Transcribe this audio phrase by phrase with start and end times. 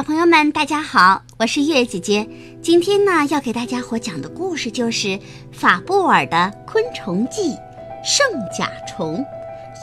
[0.00, 2.26] 小朋友们，大家好，我是月姐姐。
[2.62, 5.20] 今天呢，要给大家伙讲的故事就是
[5.52, 7.50] 法布尔的《昆虫记》——
[8.02, 9.22] 圣甲虫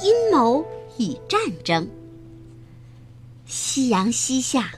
[0.02, 0.66] 阴谋
[0.98, 1.88] 与战争。
[3.46, 4.71] 夕阳西下，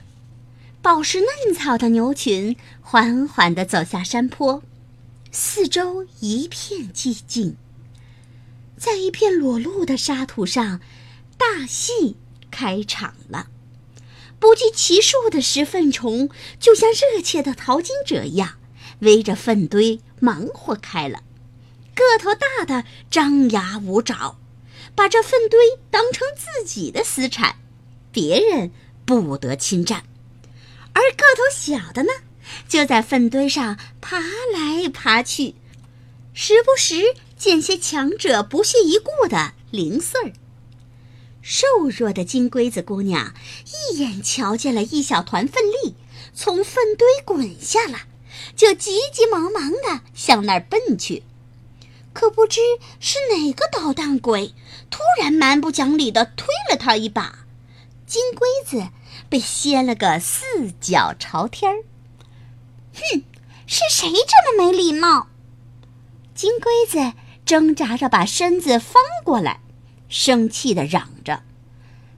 [0.82, 4.62] 饱食嫩草的牛群缓缓地走下山坡，
[5.32, 7.56] 四周一片寂静。
[8.76, 10.82] 在一片裸露的沙土上，
[11.38, 12.18] 大戏
[12.50, 13.46] 开场了。
[14.40, 18.54] 不计其数的食粪虫就像热切的淘金者一样，
[19.00, 21.22] 围着粪堆忙活开了。
[21.94, 24.38] 个头大的张牙舞爪，
[24.94, 27.56] 把这粪堆当成自己的私产，
[28.10, 28.70] 别人
[29.04, 30.00] 不得侵占；
[30.94, 32.08] 而个头小的呢，
[32.66, 35.54] 就在粪堆上爬来爬去，
[36.32, 40.32] 时不时捡些强者不屑一顾的零碎儿。
[41.42, 43.34] 瘦弱的金龟子姑娘
[43.92, 45.94] 一眼瞧见了一小团粪粒
[46.34, 48.06] 从粪堆滚下来，
[48.54, 51.22] 就急急忙忙地向那儿奔去。
[52.12, 52.60] 可不知
[52.98, 54.52] 是哪个捣蛋鬼，
[54.90, 57.46] 突然蛮不讲理地推了她一把，
[58.06, 58.88] 金龟子
[59.28, 61.84] 被掀了个四脚朝天儿。
[62.94, 63.22] 哼，
[63.66, 65.28] 是谁这么没礼貌？
[66.34, 69.60] 金龟子挣扎着把身子翻过来。
[70.10, 71.42] 生气地嚷着，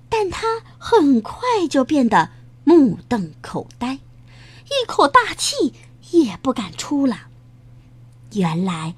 [0.08, 2.30] 但他很快就变得
[2.64, 4.00] 目瞪口呆，
[4.64, 5.74] 一口大气
[6.10, 7.28] 也不敢出了。
[8.32, 8.96] 原来，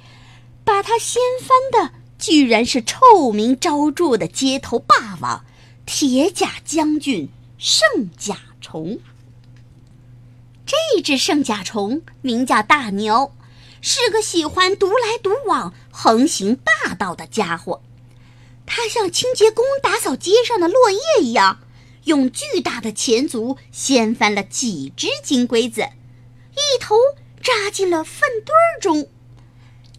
[0.64, 5.44] 把他掀翻的居然是臭名昭著的街头霸王——
[5.84, 9.00] 铁甲将军圣甲虫。
[10.64, 13.32] 这只圣甲虫名叫大牛，
[13.80, 17.82] 是个喜欢独来独往、横行霸道的家伙。
[18.76, 21.60] 他像清洁工打扫街上的落叶一样，
[22.06, 25.82] 用巨大的前足掀翻了几只金龟子，
[26.54, 26.96] 一头
[27.40, 29.08] 扎进了粪堆中。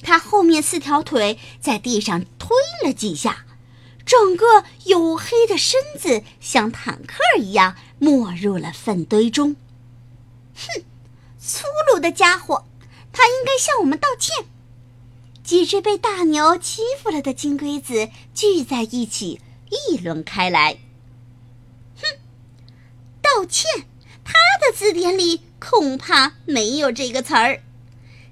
[0.01, 2.49] 他后面四条腿在地上推
[2.83, 3.45] 了几下，
[4.05, 9.55] 整个黝黑的身子像坦克一样没入了粪堆中。
[10.53, 10.83] 哼，
[11.39, 12.65] 粗鲁的家伙，
[13.13, 14.45] 他应该向我们道歉。
[15.45, 19.39] 几只被大牛欺负了的金龟子聚在一起
[19.69, 20.79] 议论开来。
[21.97, 22.17] 哼，
[23.21, 23.85] 道歉，
[24.23, 27.61] 他的字典里恐怕没有这个词儿。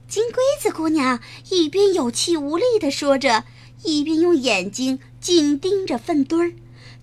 [0.08, 1.20] 金龟子姑娘
[1.52, 3.44] 一边有气无力地说着，
[3.84, 6.54] 一边用眼睛紧盯着粪堆儿，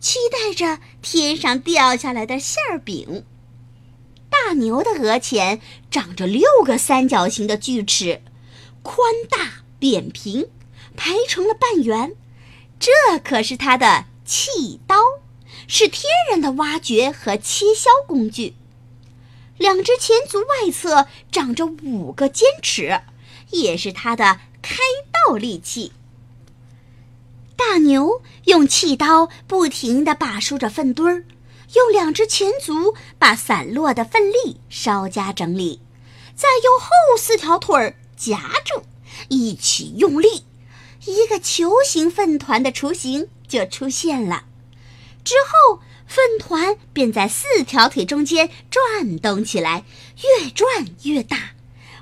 [0.01, 3.25] 期待着天上掉下来的馅儿饼。
[4.29, 8.23] 大牛的额前长着六个三角形的锯齿，
[8.83, 8.99] 宽
[9.29, 9.60] 大。
[9.81, 10.49] 扁平，
[10.97, 12.15] 排成了半圆，
[12.79, 12.93] 这
[13.25, 14.95] 可是它的气刀，
[15.67, 18.55] 是天然的挖掘和切削工具。
[19.57, 23.01] 两只前足外侧长着五个尖齿，
[23.51, 24.77] 也是它的开
[25.27, 25.93] 道利器。
[27.57, 31.25] 大牛用气刀不停地把梳着粪堆儿，
[31.75, 35.81] 用两只前足把散落的粪粒稍加整理，
[36.35, 38.83] 再用后四条腿儿夹住。
[39.29, 40.45] 一起用力，
[41.07, 44.45] 一个球形粪团的雏形就出现了。
[45.23, 49.85] 之后，粪团便在四条腿中间转动起来，
[50.41, 51.53] 越转越大，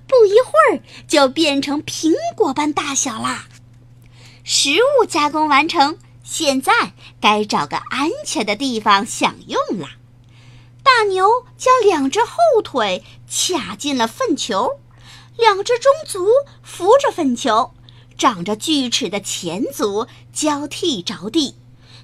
[0.06, 3.48] 不一会儿就变成苹果般大小啦。
[4.44, 4.70] 食
[5.00, 9.88] 物加工完成，现在该找个安全的地方享用了。
[10.82, 11.28] 大牛
[11.58, 14.80] 将两只后腿卡进了粪球。
[15.38, 16.26] 两只中足
[16.64, 17.72] 扶着粪球，
[18.18, 21.54] 长着锯齿的前足交替着地，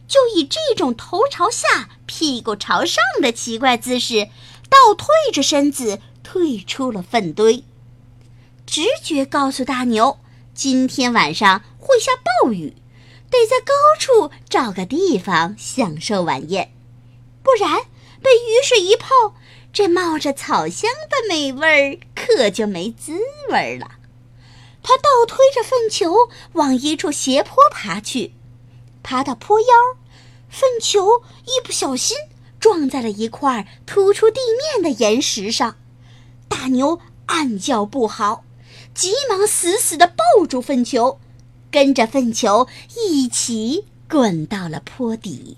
[0.07, 4.29] 就以这种头朝下、屁股朝上的奇怪姿势，
[4.71, 7.65] 倒退着身子退出了粪堆。
[8.65, 10.19] 直觉告诉大牛，
[10.55, 12.13] 今天晚上会下
[12.43, 12.77] 暴雨，
[13.29, 16.73] 得在高处找个地方享受晚宴，
[17.43, 17.81] 不然
[18.23, 19.35] 被雨水一泡。
[19.75, 23.19] 这冒着草香的美味儿可就没滋
[23.51, 23.97] 味了。
[24.85, 26.15] 他倒推着粪球
[26.53, 28.35] 往一处斜坡爬去，
[29.03, 29.67] 爬到坡腰，
[30.49, 32.17] 粪球一不小心
[32.61, 34.39] 撞在了一块突出地
[34.73, 35.77] 面的岩石上。
[36.49, 38.45] 大牛暗叫不好，
[38.95, 41.19] 急忙死死地抱住粪球，
[41.73, 45.57] 跟着粪球一起滚到了坡底。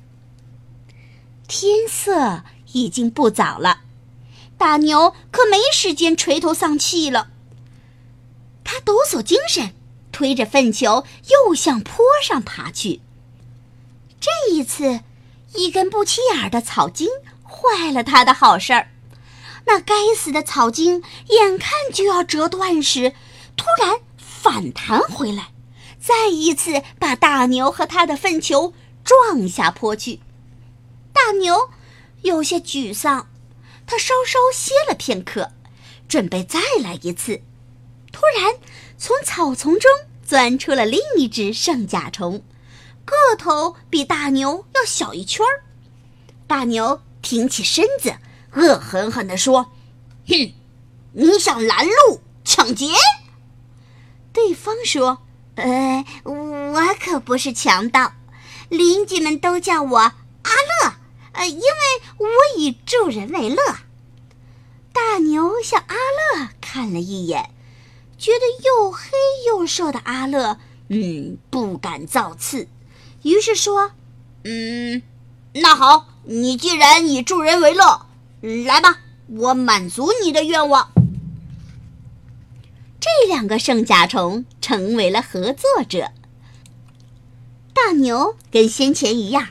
[1.47, 3.83] 天色已经不早了。
[4.59, 7.29] 大牛可没时间垂头丧气了。
[8.65, 9.75] 他抖擞精神，
[10.11, 13.01] 推着粪球又向坡上爬去。
[14.19, 15.01] 这一次，
[15.55, 17.09] 一根不起眼的草茎
[17.45, 18.89] 坏了他的好事儿。
[19.67, 23.13] 那该死的草茎眼看就要折断时，
[23.57, 25.51] 突然反弹回来，
[26.01, 28.73] 再一次把大牛和他的粪球
[29.05, 30.21] 撞下坡去。
[31.13, 31.71] 大牛
[32.23, 33.29] 有些沮丧，
[33.87, 35.53] 他稍稍歇了片刻，
[36.09, 37.41] 准备再来一次。
[38.13, 38.55] 突然，
[38.99, 39.91] 从草丛中
[40.25, 42.43] 钻出了另一只圣甲虫，
[43.05, 45.63] 个头比大牛要小一圈儿。
[46.47, 48.17] 大牛挺起身子，
[48.55, 49.73] 恶狠狠地说
[50.27, 50.53] ：“哼，
[51.13, 52.89] 你想拦路抢劫？”
[54.33, 55.19] 对方说
[55.57, 58.13] ：“呃，我可不是强盗，
[58.69, 60.13] 邻居们都叫我阿
[60.45, 60.86] 乐，
[61.37, 61.63] 呃，因为
[62.19, 62.27] 我
[62.59, 63.57] 以助人为乐。”
[64.93, 67.51] 大牛向阿乐看了一眼。
[68.19, 69.11] 觉得又黑
[69.47, 72.67] 又瘦的阿乐，嗯，不敢造次，
[73.23, 73.93] 于是说
[74.43, 75.03] ：“嗯，
[75.53, 78.07] 那好，你既然以助人为乐，
[78.41, 80.91] 来吧，我满足你的愿望。”
[82.99, 86.11] 这两个圣甲虫成为了合作者。
[87.75, 89.49] 大牛跟先前一样，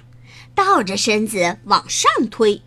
[0.56, 2.64] 倒着身子往上推，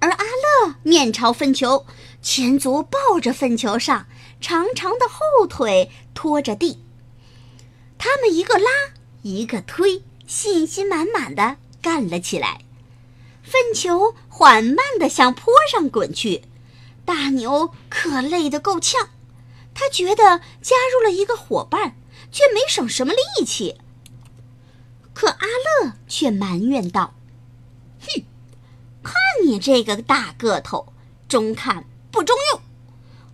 [0.00, 1.86] 而阿乐面朝粪球，
[2.20, 4.06] 前足抱着粪球上。
[4.40, 6.84] 长长的后腿拖着地，
[7.98, 8.70] 他们一个拉
[9.22, 12.60] 一个推，信心满满的干了起来。
[13.42, 16.42] 粪球缓慢的向坡上滚去，
[17.04, 19.08] 大牛可累得够呛。
[19.74, 21.96] 他觉得加入了一个伙伴，
[22.30, 23.80] 却没省什么力气。
[25.12, 25.46] 可阿
[25.82, 27.14] 乐却埋怨道：“，
[29.08, 30.92] 看你这个大个头，
[31.28, 32.60] 中看不中用。”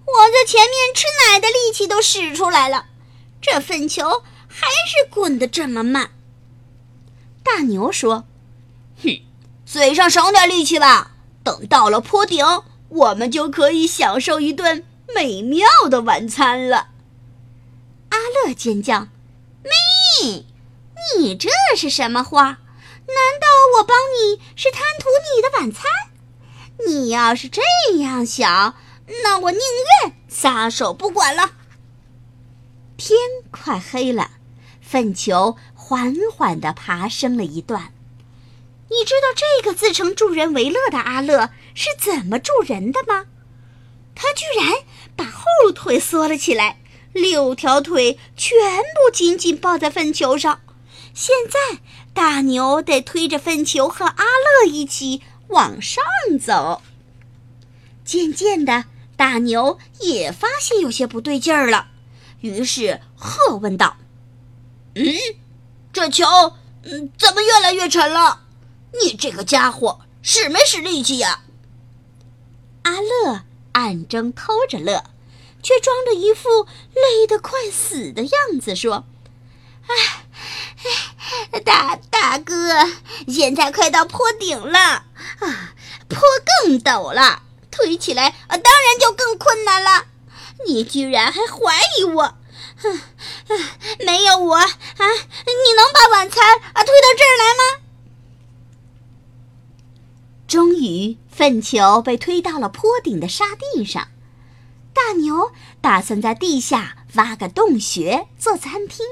[0.07, 2.87] 我在前面吃奶的力气都使出来了，
[3.41, 6.11] 这粪球还是滚得这么慢。
[7.43, 8.25] 大牛说
[9.03, 9.23] ：“哼，
[9.65, 11.13] 嘴上省点力气吧，
[11.43, 12.45] 等到了坡顶，
[12.89, 14.85] 我们就可以享受一顿
[15.15, 16.89] 美妙的晚餐了。”
[18.11, 19.09] 阿乐尖叫
[19.65, 20.47] ：“咪，
[21.19, 22.59] 你这是什么话？
[23.07, 23.47] 难道
[23.79, 25.91] 我帮你是贪图你的晚餐？
[26.87, 27.63] 你要是这
[28.01, 28.77] 样想……”
[29.23, 29.61] 那我宁
[30.03, 31.51] 愿撒手不管了。
[32.97, 33.19] 天
[33.51, 34.31] 快黑了，
[34.81, 37.93] 粪球缓缓地爬升了一段。
[38.89, 43.27] 你知道这个自称助人为乐的阿乐是怎么助人的吗？
[44.15, 44.85] 他居然
[45.15, 46.81] 把后腿缩了起来，
[47.13, 50.63] 六条腿全部紧紧抱在粪球上。
[51.13, 51.81] 现在
[52.15, 56.03] 大牛得推着粪球和阿乐一起往上
[56.41, 56.81] 走。
[58.05, 58.87] 渐渐的。
[59.17, 61.87] 大牛也发现有些不对劲儿了，
[62.41, 63.97] 于是喝问道
[64.97, 65.05] ：“嗯，
[65.93, 66.25] 这球，
[66.83, 68.41] 嗯，怎么越来越沉了？
[69.01, 71.45] 你这个家伙使没使力气呀？”
[72.83, 75.05] 阿乐暗中偷着乐，
[75.63, 79.05] 却装着一副累得快死的样子说
[79.87, 80.24] ：“哎，
[81.65, 82.89] 大大哥，
[83.29, 85.75] 现在快到坡顶了啊，
[86.09, 86.19] 坡
[86.63, 87.43] 更陡了。”
[87.77, 90.07] 推起来啊，当然就更困难了。
[90.65, 92.37] 你居然还怀疑我？
[92.77, 93.01] 哼，
[94.07, 97.83] 没有我啊，你能把晚餐啊推到这儿来吗？
[100.47, 104.07] 终于，粪球被推到了坡顶的沙地上。
[104.93, 109.05] 大牛打算在地下挖个洞穴做餐厅。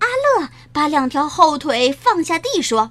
[0.00, 2.90] 阿乐把两条后腿放下地说：“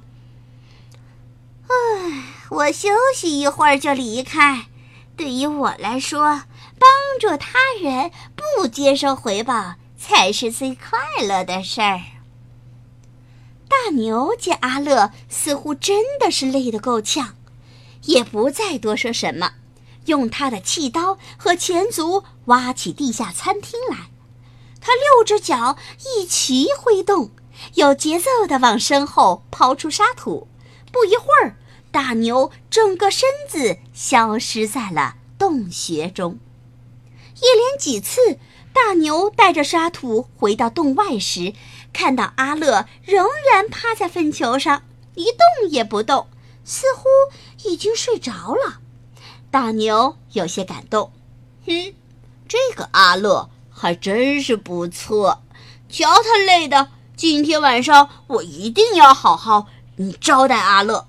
[1.67, 4.65] 唉，我休息一会儿就离开。”
[5.17, 6.43] 对于我来说，
[6.79, 6.89] 帮
[7.19, 11.99] 助他人不接受回报才是最快乐的事儿。
[13.67, 17.35] 大牛见阿乐似乎真的是累得够呛，
[18.03, 19.51] 也不再多说什么，
[20.05, 24.09] 用他的气刀和前足挖起地下餐厅来。
[24.81, 25.77] 他六只脚
[26.17, 27.31] 一齐挥动，
[27.75, 30.47] 有节奏地往身后抛出沙土。
[30.91, 31.55] 不一会儿。
[31.91, 36.37] 大牛整个身子消失在了洞穴中。
[37.33, 38.37] 一连几次，
[38.71, 41.53] 大牛带着沙土回到洞外时，
[41.91, 44.83] 看到阿乐仍然趴在粪球上
[45.15, 46.27] 一动也不动，
[46.63, 47.07] 似乎
[47.67, 48.81] 已经睡着了。
[49.49, 51.11] 大牛有些感动，
[51.65, 51.95] 哼，
[52.47, 53.49] 这个阿乐
[53.81, 55.41] 还真是不错。
[55.87, 61.07] 瞧他累的，今天晚上我一定要好好你招待阿乐。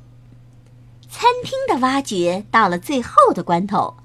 [1.11, 3.97] 餐厅的挖掘到了最后的关头，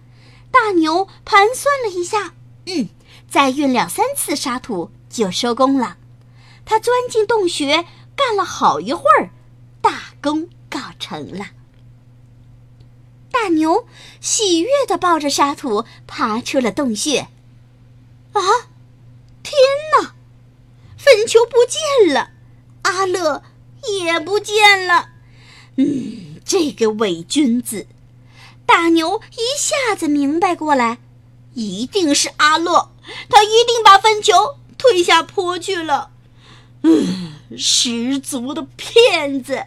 [0.50, 2.34] 大牛盘算了一下，
[2.66, 2.90] 嗯，
[3.30, 5.98] 再运两三次沙土就收工了。
[6.66, 9.30] 他钻进洞穴干了好一会儿，
[9.80, 11.46] 大功告成了。
[13.30, 13.86] 大牛
[14.20, 17.28] 喜悦地抱着沙土爬出了洞穴。
[18.36, 18.68] 啊，
[19.44, 19.56] 天
[19.98, 20.14] 哪！
[20.98, 22.32] 粪球不见了，
[22.82, 23.44] 阿乐
[24.04, 25.10] 也不见了。
[25.78, 27.88] 嗯，这个伪君子！
[28.66, 30.98] 大牛一下子明白过来，
[31.54, 32.92] 一定是阿乐，
[33.30, 36.12] 他一定把粪球推下坡去了。
[36.82, 39.66] 嗯，十足的骗子！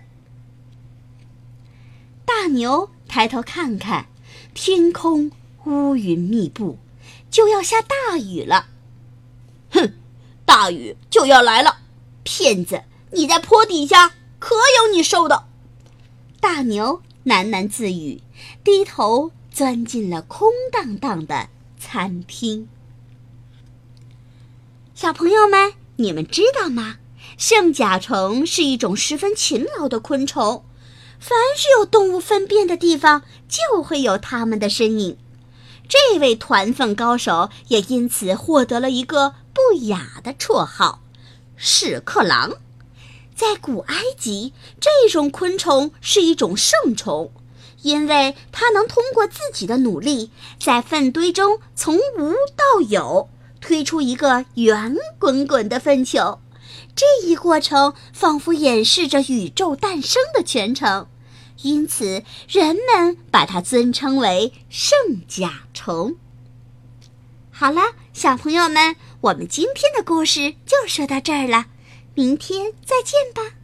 [2.27, 4.09] 大牛抬头看看，
[4.53, 5.31] 天空
[5.65, 6.79] 乌云密布，
[7.31, 8.67] 就要下大雨了。
[9.71, 9.95] 哼，
[10.45, 11.79] 大雨就要来了！
[12.23, 15.45] 骗子，你在坡底下可有你受的！
[16.41, 18.23] 大牛喃喃自语，
[18.63, 22.69] 低头钻进了空荡荡的餐厅。
[24.95, 26.97] 小朋友们，你们知道吗？
[27.37, 30.65] 圣甲虫是一种十分勤劳的昆虫，
[31.19, 35.19] 凡是有动物粪便的地方，就会有它们的身影。
[35.89, 41.01] 这位团粪高手也因此获得了一个不雅的绰号——
[41.57, 42.53] 屎壳郎。
[43.35, 47.33] 在古埃及，这种昆虫是一种圣虫，
[47.83, 50.31] 因为它能通过自己的努力，
[50.61, 53.31] 在粪堆中从无到有，
[53.61, 56.41] 推出一个圆滚滚的粪球。
[56.95, 61.07] 这一过程仿佛演示着宇宙诞生的全程，
[61.63, 64.97] 因此人们把它尊称为圣
[65.27, 66.17] 甲虫。
[67.51, 71.67] 好了，小朋友们，我们今天的故事就说到这儿了，
[72.15, 73.58] 明天再见吧。